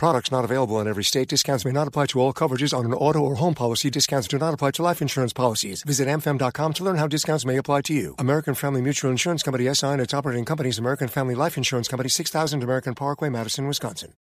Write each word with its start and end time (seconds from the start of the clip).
Products 0.00 0.32
not 0.32 0.46
available 0.46 0.80
in 0.80 0.88
every 0.88 1.04
state. 1.04 1.28
Discounts 1.28 1.66
may 1.66 1.72
not 1.72 1.86
apply 1.86 2.06
to 2.06 2.20
all 2.20 2.32
coverages 2.32 2.72
on 2.72 2.86
an 2.86 2.94
auto 2.94 3.18
or 3.18 3.34
home 3.34 3.52
policy. 3.52 3.90
Discounts 3.90 4.26
do 4.28 4.38
not 4.38 4.54
apply 4.54 4.70
to 4.70 4.82
life 4.82 5.02
insurance 5.02 5.34
policies. 5.34 5.82
Visit 5.82 6.08
amfam.com 6.08 6.72
to 6.72 6.84
learn 6.84 6.96
how 6.96 7.06
discounts 7.06 7.44
may 7.44 7.58
apply 7.58 7.82
to 7.82 7.92
you. 7.92 8.14
American 8.18 8.54
Family 8.54 8.80
Mutual 8.80 9.10
Insurance 9.10 9.42
Company 9.42 9.68
SI 9.74 9.88
and 9.88 10.00
its 10.00 10.14
operating 10.14 10.46
companies 10.46 10.78
American 10.78 11.06
Family 11.06 11.34
Life 11.34 11.58
Insurance 11.58 11.86
Company 11.86 12.08
6000 12.08 12.62
American 12.62 12.94
Parkway, 12.94 13.28
Madison, 13.28 13.66
Wisconsin. 13.66 14.14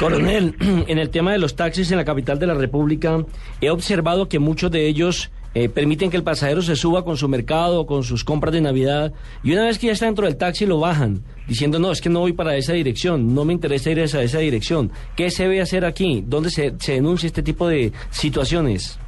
Coronel, 0.00 0.56
en 0.60 0.98
el 0.98 1.10
tema 1.10 1.30
de 1.30 1.38
los 1.38 1.54
taxis 1.54 1.88
en 1.92 1.98
la 1.98 2.04
capital 2.04 2.40
de 2.40 2.48
la 2.48 2.54
República, 2.54 3.24
he 3.60 3.70
observado 3.70 4.28
que 4.28 4.40
muchos 4.40 4.72
de 4.72 4.88
ellos 4.88 5.30
eh, 5.54 5.68
permiten 5.68 6.10
que 6.10 6.16
el 6.16 6.22
pasajero 6.22 6.62
se 6.62 6.76
suba 6.76 7.04
con 7.04 7.16
su 7.16 7.28
mercado, 7.28 7.86
con 7.86 8.02
sus 8.02 8.24
compras 8.24 8.52
de 8.52 8.60
Navidad, 8.60 9.12
y 9.42 9.52
una 9.52 9.64
vez 9.64 9.78
que 9.78 9.86
ya 9.86 9.92
está 9.92 10.06
dentro 10.06 10.26
del 10.26 10.36
taxi 10.36 10.66
lo 10.66 10.80
bajan, 10.80 11.22
diciendo, 11.46 11.78
no, 11.78 11.90
es 11.90 12.00
que 12.00 12.08
no 12.08 12.20
voy 12.20 12.32
para 12.32 12.56
esa 12.56 12.74
dirección, 12.74 13.34
no 13.34 13.44
me 13.44 13.52
interesa 13.52 13.90
ir 13.90 14.00
a 14.00 14.04
esa, 14.04 14.38
dirección. 14.38 14.92
¿Qué 15.16 15.30
se 15.30 15.44
debe 15.44 15.60
hacer 15.60 15.84
aquí? 15.84 16.22
¿Dónde 16.26 16.50
se, 16.50 16.74
se 16.78 16.92
denuncia 16.92 17.26
este 17.26 17.42
tipo 17.42 17.66
de 17.66 17.92
situaciones? 18.10 18.98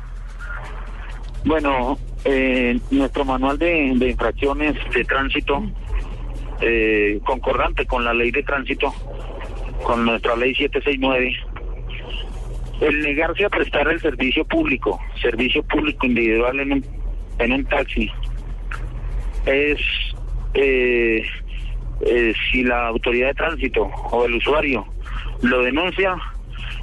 Bueno, 1.44 1.98
eh, 2.24 2.78
nuestro 2.90 3.24
manual 3.24 3.58
de, 3.58 3.92
de 3.96 4.10
infracciones 4.10 4.76
de 4.94 5.04
tránsito, 5.04 5.62
eh, 6.60 7.18
concordante 7.24 7.86
con 7.86 8.04
la 8.04 8.12
ley 8.12 8.30
de 8.30 8.42
tránsito, 8.42 8.92
con 9.82 10.04
nuestra 10.04 10.36
ley 10.36 10.54
769, 10.54 11.32
el 12.80 13.00
negarse 13.02 13.44
a 13.44 13.48
prestar 13.48 13.88
el 13.88 14.00
servicio 14.00 14.44
público, 14.44 15.00
servicio 15.20 15.62
público 15.64 16.06
individual 16.06 16.60
en 16.60 16.72
un, 16.72 16.86
en 17.38 17.52
un 17.52 17.64
taxi, 17.64 18.10
es 19.46 19.78
eh, 20.54 21.22
eh, 22.00 22.34
si 22.50 22.62
la 22.62 22.88
autoridad 22.88 23.28
de 23.28 23.34
tránsito 23.34 23.82
o 23.82 24.24
el 24.24 24.34
usuario 24.34 24.86
lo 25.42 25.62
denuncia, 25.62 26.16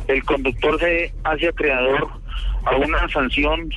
el 0.08 0.24
conductor 0.24 0.80
se 0.80 1.14
hace 1.24 1.50
acreedor 1.50 2.08
a 2.66 2.76
una 2.76 3.08
sanción, 3.10 3.70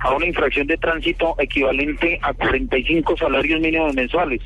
a 0.00 0.12
una 0.12 0.26
infracción 0.26 0.66
de 0.66 0.76
tránsito 0.78 1.34
equivalente 1.38 2.18
a 2.22 2.32
45 2.32 3.16
salarios 3.16 3.60
mínimos 3.60 3.94
mensuales 3.94 4.40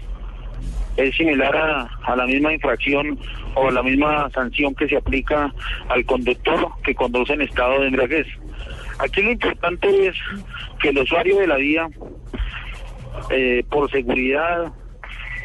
es 0.96 1.16
similar 1.16 1.56
a, 1.56 1.90
a, 2.04 2.16
la 2.16 2.26
misma 2.26 2.52
infracción 2.52 3.18
o 3.54 3.70
la 3.70 3.82
misma 3.82 4.28
sanción 4.30 4.74
que 4.74 4.88
se 4.88 4.96
aplica 4.96 5.52
al 5.88 6.04
conductor 6.04 6.68
que 6.84 6.94
conduce 6.94 7.32
en 7.32 7.42
estado 7.42 7.80
de 7.80 7.88
embriaguez. 7.88 8.26
Aquí 8.98 9.22
lo 9.22 9.32
importante 9.32 10.08
es 10.08 10.16
que 10.80 10.90
el 10.90 10.98
usuario 10.98 11.38
de 11.38 11.46
la 11.46 11.56
vía, 11.56 11.88
eh, 13.30 13.64
por 13.70 13.90
seguridad, 13.90 14.72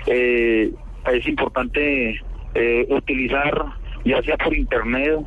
eh, 0.05 0.71
es 1.11 1.27
importante 1.27 2.21
eh, 2.53 2.87
utilizar 2.89 3.65
ya 4.05 4.21
sea 4.21 4.37
por 4.37 4.55
internet 4.55 5.19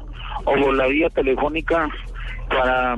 o 0.44 0.55
por 0.55 0.74
la 0.74 0.86
vía 0.86 1.10
telefónica 1.10 1.88
para 2.48 2.96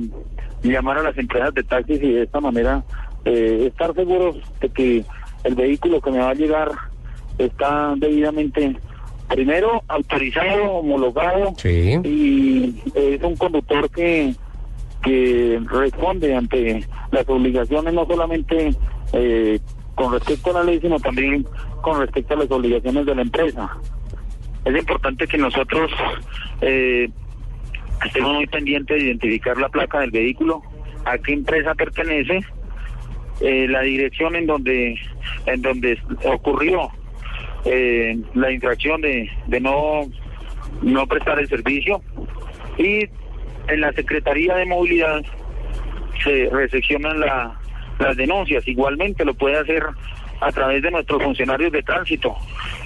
llamar 0.62 0.98
a 0.98 1.02
las 1.02 1.18
empresas 1.18 1.54
de 1.54 1.62
taxis 1.64 2.02
y 2.02 2.12
de 2.12 2.22
esta 2.22 2.40
manera 2.40 2.84
estar 3.24 3.94
seguros 3.94 4.36
de 4.60 4.68
que 4.68 5.04
el 5.44 5.54
vehículo 5.54 6.00
que 6.00 6.10
me 6.10 6.18
va 6.18 6.30
a 6.30 6.34
llegar 6.34 6.70
está 7.46 7.94
debidamente 7.96 8.76
primero 9.28 9.82
autorizado, 9.88 10.72
homologado 10.72 11.54
y 11.64 12.74
es 12.94 13.22
un 13.22 13.36
conductor 13.36 13.88
que 13.90 14.34
que 15.02 15.60
responde 15.66 16.34
ante 16.34 16.86
las 17.10 17.28
obligaciones 17.28 17.92
no 17.92 18.06
solamente 18.06 18.74
eh, 19.12 19.58
con 19.94 20.12
respecto 20.12 20.50
a 20.50 20.60
la 20.60 20.64
ley 20.64 20.80
sino 20.80 20.98
también 21.00 21.46
con 21.80 22.00
respecto 22.00 22.34
a 22.34 22.38
las 22.38 22.50
obligaciones 22.50 23.04
de 23.04 23.14
la 23.14 23.22
empresa. 23.22 23.76
Es 24.64 24.76
importante 24.76 25.26
que 25.26 25.38
nosotros 25.38 25.90
eh, 26.60 27.08
estemos 28.04 28.34
muy 28.34 28.46
pendientes 28.46 28.96
de 28.96 29.04
identificar 29.06 29.56
la 29.56 29.68
placa 29.68 30.00
del 30.00 30.12
vehículo, 30.12 30.62
a 31.04 31.18
qué 31.18 31.32
empresa 31.32 31.74
pertenece, 31.74 32.40
eh, 33.40 33.66
la 33.68 33.80
dirección 33.80 34.36
en 34.36 34.46
donde 34.46 34.94
en 35.46 35.62
donde 35.62 35.98
ocurrió 36.24 36.90
eh, 37.64 38.18
la 38.34 38.50
infracción 38.50 39.00
de, 39.00 39.30
de 39.46 39.60
no, 39.60 40.02
no 40.82 41.06
prestar 41.06 41.38
el 41.38 41.48
servicio 41.48 42.02
y 42.78 43.08
en 43.68 43.80
la 43.80 43.92
Secretaría 43.92 44.56
de 44.56 44.66
Movilidad 44.66 45.22
se 46.22 46.48
recepcionan 46.50 47.20
la, 47.20 47.58
las 47.98 48.16
denuncias. 48.16 48.66
Igualmente 48.66 49.24
lo 49.24 49.34
puede 49.34 49.58
hacer 49.58 49.84
a 50.40 50.50
través 50.50 50.82
de 50.82 50.90
nuestros 50.90 51.22
funcionarios 51.22 51.70
de 51.72 51.82
tránsito, 51.82 52.36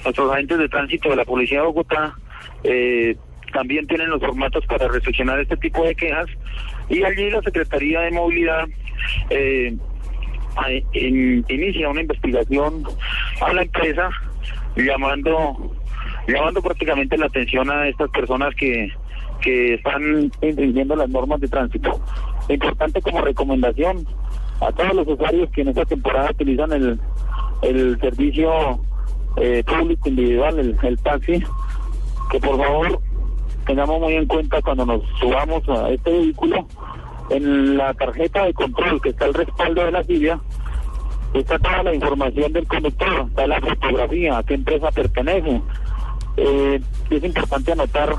nuestros 0.03 0.31
agentes 0.31 0.59
de 0.59 0.69
tránsito 0.69 1.09
de 1.09 1.15
la 1.15 1.25
Policía 1.25 1.59
de 1.59 1.65
Bogotá. 1.65 2.15
Eh, 2.63 3.15
también 3.53 3.87
tienen 3.87 4.09
los 4.09 4.19
formatos 4.19 4.65
para 4.65 4.87
recepcionar 4.87 5.39
este 5.39 5.57
tipo 5.57 5.83
de 5.85 5.95
quejas 5.95 6.27
y 6.89 7.03
allí 7.03 7.29
la 7.29 7.41
Secretaría 7.41 8.01
de 8.01 8.11
Movilidad 8.11 8.67
eh, 9.29 9.75
inicia 10.93 11.89
una 11.89 12.01
investigación 12.01 12.83
a 13.41 13.53
la 13.53 13.61
empresa 13.61 14.09
llamando 14.85 15.71
llamando 16.27 16.61
prácticamente 16.61 17.17
la 17.17 17.27
atención 17.27 17.69
a 17.69 17.87
estas 17.87 18.09
personas 18.11 18.53
que, 18.55 18.91
que 19.41 19.75
están 19.75 20.29
infringiendo 20.41 20.95
las 20.95 21.09
normas 21.09 21.39
de 21.39 21.47
tránsito. 21.47 21.99
Importante 22.49 23.01
como 23.01 23.21
recomendación 23.21 24.05
a 24.59 24.71
todos 24.71 24.93
los 24.93 25.07
usuarios 25.07 25.49
que 25.51 25.61
en 25.61 25.69
esta 25.69 25.85
temporada 25.85 26.31
utilizan 26.31 26.71
el, 26.73 26.99
el 27.61 27.99
servicio 27.99 28.79
eh, 29.37 29.63
público 29.65 30.09
individual, 30.09 30.59
el, 30.59 30.77
el 30.81 30.99
taxi, 30.99 31.43
que 32.29 32.39
por 32.39 32.57
favor 32.57 32.99
tengamos 33.65 33.99
muy 33.99 34.15
en 34.15 34.25
cuenta 34.25 34.61
cuando 34.61 34.85
nos 34.85 35.01
subamos 35.19 35.67
a 35.69 35.89
este 35.89 36.11
vehículo, 36.11 36.67
en 37.29 37.77
la 37.77 37.93
tarjeta 37.93 38.45
de 38.45 38.53
control 38.53 39.01
que 39.01 39.09
está 39.09 39.25
al 39.25 39.33
respaldo 39.33 39.83
de 39.83 39.91
la 39.91 40.03
silla, 40.03 40.39
está 41.33 41.59
toda 41.59 41.83
la 41.83 41.93
información 41.93 42.53
del 42.53 42.67
conductor, 42.67 43.25
está 43.29 43.47
la 43.47 43.61
fotografía, 43.61 44.37
a 44.37 44.43
qué 44.43 44.53
empresa 44.55 44.91
pertenece. 44.91 45.61
Eh, 46.37 46.81
es 47.09 47.23
importante 47.23 47.71
anotar 47.71 48.13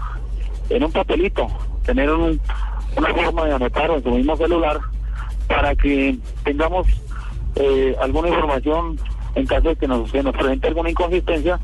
en 0.71 0.85
un 0.85 0.93
papelito, 0.93 1.47
tener 1.85 2.11
una 2.11 3.15
forma 3.15 3.47
de 3.47 3.55
anotar 3.55 3.91
en 3.91 4.03
su 4.03 4.11
mismo 4.11 4.37
celular 4.37 4.79
para 5.47 5.75
que 5.75 6.19
tengamos 6.45 6.87
eh, 7.57 7.97
alguna 8.01 8.29
información 8.29 8.99
en 9.35 9.47
caso 9.47 9.69
de 9.69 9.77
que 9.77 9.89
nos, 9.89 10.13
nos 10.13 10.35
presente 10.35 10.69
alguna 10.69 10.91
inconsistencia 10.91 11.59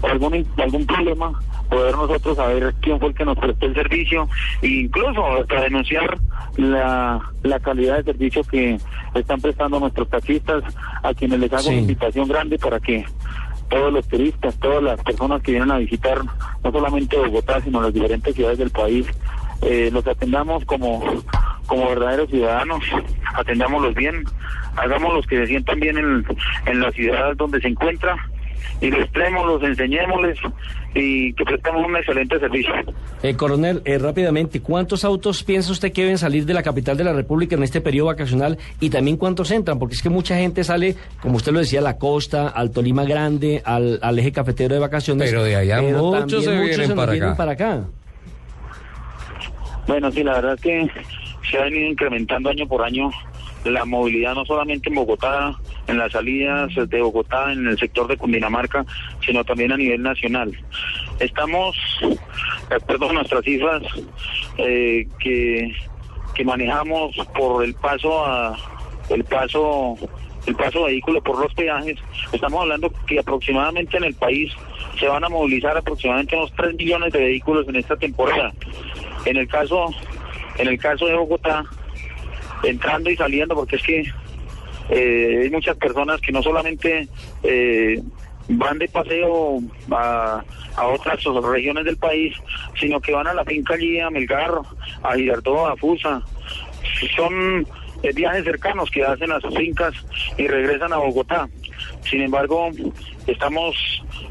o 0.00 0.06
algún, 0.06 0.46
algún 0.56 0.86
problema, 0.86 1.32
poder 1.68 1.94
nosotros 1.94 2.36
saber 2.36 2.74
quién 2.80 2.98
fue 2.98 3.08
el 3.08 3.14
que 3.14 3.24
nos 3.24 3.38
prestó 3.38 3.66
el 3.66 3.74
servicio 3.74 4.28
e 4.62 4.68
incluso 4.68 5.24
hasta 5.26 5.60
denunciar 5.62 6.18
la, 6.56 7.20
la 7.42 7.60
calidad 7.60 7.98
de 7.98 8.04
servicio 8.04 8.42
que 8.44 8.78
están 9.14 9.40
prestando 9.40 9.80
nuestros 9.80 10.08
taxistas, 10.08 10.62
a 11.02 11.14
quienes 11.14 11.40
les 11.40 11.52
hago 11.52 11.68
una 11.68 11.78
invitación 11.78 12.28
grande 12.28 12.58
para 12.58 12.80
que 12.80 13.04
todos 13.68 13.92
los 13.92 14.06
turistas, 14.08 14.54
todas 14.56 14.82
las 14.82 15.02
personas 15.02 15.42
que 15.42 15.52
vienen 15.52 15.70
a 15.70 15.78
visitar 15.78 16.22
no 16.64 16.72
solamente 16.72 17.16
Bogotá, 17.16 17.60
sino 17.60 17.82
las 17.82 17.92
diferentes 17.92 18.34
ciudades 18.34 18.58
del 18.58 18.70
país, 18.70 19.06
eh, 19.62 19.90
los 19.92 20.06
atendamos 20.06 20.64
como, 20.64 21.02
como 21.66 21.88
verdaderos 21.88 22.30
ciudadanos, 22.30 22.82
atendámoslos 23.34 23.94
bien, 23.94 24.24
hagámoslos 24.76 25.26
que 25.26 25.38
se 25.38 25.46
sientan 25.48 25.80
bien 25.80 25.98
en, 25.98 26.26
en 26.66 26.80
la 26.80 26.90
ciudad 26.92 27.36
donde 27.36 27.60
se 27.60 27.68
encuentra 27.68 28.16
y 28.80 28.90
los 28.90 29.08
los 29.46 29.62
enseñémosles 29.62 30.38
y 30.94 31.32
que 31.34 31.44
prestemos 31.44 31.86
un 31.86 31.96
excelente 31.96 32.38
servicio. 32.38 32.72
Eh, 33.22 33.34
coronel, 33.34 33.82
eh, 33.84 33.98
rápidamente, 33.98 34.60
¿cuántos 34.60 35.04
autos 35.04 35.42
piensa 35.44 35.72
usted 35.72 35.92
que 35.92 36.02
deben 36.02 36.18
salir 36.18 36.46
de 36.46 36.54
la 36.54 36.62
capital 36.62 36.96
de 36.96 37.04
la 37.04 37.12
República 37.12 37.56
en 37.56 37.62
este 37.62 37.80
periodo 37.80 38.06
vacacional 38.06 38.58
y 38.80 38.90
también 38.90 39.16
cuántos 39.16 39.50
entran? 39.50 39.78
Porque 39.78 39.94
es 39.94 40.02
que 40.02 40.08
mucha 40.08 40.36
gente 40.36 40.64
sale, 40.64 40.96
como 41.20 41.36
usted 41.36 41.52
lo 41.52 41.60
decía, 41.60 41.80
a 41.80 41.82
la 41.82 41.98
costa, 41.98 42.48
al 42.48 42.70
Tolima 42.70 43.04
Grande, 43.04 43.62
al, 43.64 43.98
al 44.02 44.18
eje 44.18 44.32
cafetero 44.32 44.74
de 44.74 44.80
vacaciones. 44.80 45.30
Pero 45.30 45.44
de 45.44 45.56
allá 45.56 45.82
muchos 45.82 46.44
se, 46.44 46.58
vienen, 46.58 46.96
para, 46.96 47.12
acá. 47.12 47.36
para 47.36 47.52
acá. 47.52 47.84
Bueno, 49.86 50.10
sí, 50.10 50.22
la 50.22 50.34
verdad 50.34 50.54
es 50.54 50.60
que 50.60 50.90
se 51.50 51.58
ha 51.58 51.64
venido 51.64 51.88
incrementando 51.90 52.50
año 52.50 52.66
por 52.66 52.82
año 52.82 53.10
la 53.64 53.84
movilidad 53.84 54.34
no 54.34 54.44
solamente 54.44 54.88
en 54.88 54.94
Bogotá, 54.94 55.52
en 55.88 55.98
las 55.98 56.12
salidas 56.12 56.70
de 56.74 57.00
Bogotá, 57.02 57.52
en 57.52 57.66
el 57.66 57.78
sector 57.78 58.06
de 58.06 58.16
Cundinamarca, 58.16 58.84
sino 59.24 59.42
también 59.44 59.72
a 59.72 59.76
nivel 59.76 60.02
nacional. 60.02 60.52
Estamos, 61.18 61.76
de 62.68 62.76
acuerdo 62.76 63.12
nuestras 63.12 63.44
cifras, 63.44 63.82
eh, 64.58 65.08
que, 65.18 65.74
que 66.34 66.44
manejamos 66.44 67.16
por 67.34 67.64
el 67.64 67.74
paso 67.74 68.24
a 68.24 68.56
el 69.08 69.24
paso 69.24 69.96
el 70.46 70.54
paso 70.56 70.84
vehículo 70.84 71.22
por 71.22 71.38
los 71.38 71.52
peajes, 71.52 71.96
estamos 72.32 72.62
hablando 72.62 72.90
que 73.06 73.18
aproximadamente 73.18 73.98
en 73.98 74.04
el 74.04 74.14
país 74.14 74.50
se 74.98 75.06
van 75.06 75.22
a 75.22 75.28
movilizar 75.28 75.76
aproximadamente 75.76 76.36
unos 76.36 76.52
3 76.54 76.74
millones 76.74 77.12
de 77.12 77.18
vehículos 77.18 77.68
en 77.68 77.76
esta 77.76 77.96
temporada. 77.96 78.52
En 79.26 79.36
el 79.36 79.46
caso, 79.46 79.92
en 80.56 80.68
el 80.68 80.78
caso 80.78 81.06
de 81.06 81.14
Bogotá, 81.14 81.64
entrando 82.62 83.10
y 83.10 83.16
saliendo, 83.16 83.54
porque 83.54 83.76
es 83.76 83.82
que 83.82 84.12
eh, 84.90 85.40
hay 85.42 85.50
muchas 85.50 85.76
personas 85.76 86.20
que 86.20 86.32
no 86.32 86.42
solamente 86.42 87.08
eh, 87.42 88.02
van 88.48 88.78
de 88.78 88.88
paseo 88.88 89.60
a, 89.90 90.42
otras 90.80 91.22
regiones 91.24 91.84
del 91.84 91.96
país, 91.96 92.34
sino 92.78 93.00
que 93.00 93.12
van 93.12 93.26
a 93.26 93.34
la 93.34 93.44
finca 93.44 93.74
allí, 93.74 93.98
a 94.00 94.10
Melgar, 94.10 94.52
a 95.02 95.14
Girardot, 95.14 95.70
a 95.70 95.76
Fusa. 95.76 96.22
Son 97.16 97.66
eh, 98.02 98.12
viajes 98.14 98.44
cercanos 98.44 98.90
que 98.90 99.04
hacen 99.04 99.32
a 99.32 99.40
sus 99.40 99.54
fincas 99.56 99.92
y 100.36 100.46
regresan 100.46 100.92
a 100.92 100.98
Bogotá. 100.98 101.48
Sin 102.08 102.22
embargo, 102.22 102.70
estamos 103.26 103.76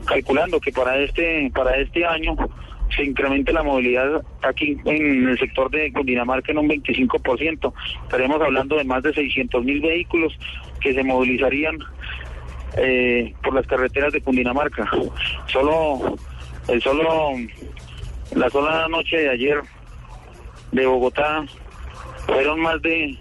calculando 0.05 0.59
que 0.59 0.71
para 0.71 0.97
este 0.99 1.51
para 1.53 1.77
este 1.77 2.05
año 2.05 2.35
se 2.95 3.03
incremente 3.03 3.53
la 3.53 3.63
movilidad 3.63 4.23
aquí 4.41 4.77
en 4.85 5.29
el 5.29 5.37
sector 5.37 5.69
de 5.69 5.91
Cundinamarca 5.91 6.51
en 6.51 6.59
un 6.59 6.69
25%. 6.69 7.73
Estaremos 8.03 8.41
hablando 8.41 8.77
de 8.77 8.83
más 8.83 9.03
de 9.03 9.13
600 9.13 9.63
mil 9.63 9.81
vehículos 9.81 10.37
que 10.79 10.93
se 10.93 11.03
movilizarían 11.03 11.77
eh, 12.77 13.33
por 13.43 13.53
las 13.53 13.67
carreteras 13.67 14.13
de 14.13 14.21
Cundinamarca. 14.21 14.89
Solo, 15.47 16.17
el 16.67 16.81
solo, 16.81 17.33
la 18.35 18.49
sola 18.49 18.87
noche 18.87 19.17
de 19.17 19.29
ayer 19.29 19.61
de 20.71 20.85
Bogotá 20.85 21.45
fueron 22.25 22.59
más 22.59 22.81
de 22.81 23.17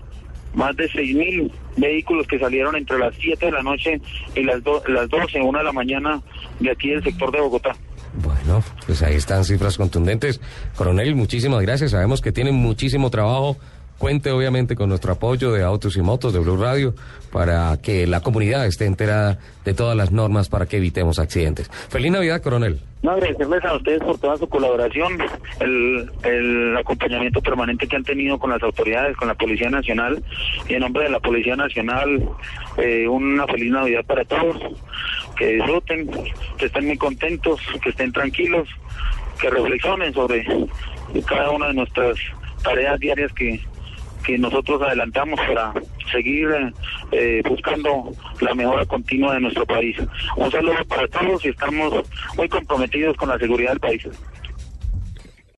más 0.54 0.74
de 0.76 0.88
mil 0.94 1.52
vehículos 1.76 2.26
que 2.26 2.38
salieron 2.38 2.74
entre 2.76 2.98
las 2.98 3.14
7 3.16 3.46
de 3.46 3.52
la 3.52 3.62
noche 3.62 4.00
y 4.34 4.42
las, 4.42 4.62
las 4.88 5.08
12, 5.08 5.40
una 5.42 5.58
de 5.58 5.64
la 5.66 5.72
mañana 5.72 6.20
de 6.60 6.70
aquí 6.70 6.90
del 6.90 7.04
sector 7.04 7.30
de 7.30 7.40
Bogotá. 7.40 7.76
Bueno, 8.16 8.62
pues 8.86 9.02
ahí 9.02 9.14
están 9.14 9.44
cifras 9.44 9.76
contundentes. 9.76 10.40
Coronel, 10.76 11.14
muchísimas 11.14 11.62
gracias. 11.62 11.92
Sabemos 11.92 12.20
que 12.20 12.32
tienen 12.32 12.54
muchísimo 12.54 13.10
trabajo 13.10 13.56
Cuente 13.98 14.30
obviamente 14.30 14.76
con 14.76 14.90
nuestro 14.90 15.12
apoyo 15.12 15.52
de 15.52 15.62
Autos 15.62 15.96
y 15.96 16.02
Motos 16.02 16.34
de 16.34 16.40
Blue 16.40 16.58
Radio 16.58 16.94
para 17.32 17.78
que 17.82 18.06
la 18.06 18.20
comunidad 18.20 18.66
esté 18.66 18.84
enterada 18.84 19.38
de 19.64 19.72
todas 19.72 19.96
las 19.96 20.12
normas 20.12 20.50
para 20.50 20.66
que 20.66 20.76
evitemos 20.76 21.18
accidentes. 21.18 21.70
Feliz 21.88 22.12
Navidad, 22.12 22.42
coronel. 22.42 22.78
No, 23.02 23.12
agradecerles 23.12 23.64
a 23.64 23.74
ustedes 23.74 24.02
por 24.02 24.18
toda 24.18 24.36
su 24.36 24.48
colaboración, 24.48 25.18
el, 25.60 26.76
acompañamiento 26.76 27.40
permanente 27.40 27.86
que 27.86 27.96
han 27.96 28.04
tenido 28.04 28.38
con 28.38 28.50
las 28.50 28.62
autoridades, 28.62 29.16
con 29.16 29.28
la 29.28 29.34
Policía 29.34 29.70
Nacional 29.70 30.22
y 30.68 30.74
en 30.74 30.80
nombre 30.80 31.04
de 31.04 31.10
la 31.10 31.20
Policía 31.20 31.56
Nacional, 31.56 32.28
eh, 32.76 33.08
una 33.08 33.46
feliz 33.46 33.70
Navidad 33.70 34.04
para 34.04 34.24
todos, 34.24 34.56
que 35.36 35.46
disfruten, 35.54 36.10
que 36.58 36.66
estén 36.66 36.86
muy 36.86 36.96
contentos, 36.96 37.60
que 37.82 37.90
estén 37.90 38.12
tranquilos, 38.12 38.68
que 39.40 39.50
reflexionen 39.50 40.12
sobre 40.12 40.46
cada 41.26 41.50
una 41.50 41.68
de 41.68 41.74
nuestras 41.74 42.18
tareas 42.62 42.98
diarias 42.98 43.32
que 43.32 43.60
que 44.26 44.36
nosotros 44.36 44.82
adelantamos 44.82 45.38
para 45.38 45.72
seguir 46.10 46.48
eh, 47.12 47.42
buscando 47.48 48.12
la 48.40 48.54
mejora 48.54 48.84
continua 48.84 49.34
de 49.34 49.40
nuestro 49.40 49.64
país. 49.64 49.96
Un 50.36 50.50
saludo 50.50 50.84
para 50.88 51.06
todos 51.06 51.44
y 51.44 51.48
estamos 51.48 52.04
muy 52.36 52.48
comprometidos 52.48 53.16
con 53.16 53.28
la 53.28 53.38
seguridad 53.38 53.70
del 53.70 53.80
país. 53.80 54.08